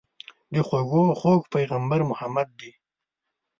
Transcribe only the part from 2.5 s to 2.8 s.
دي.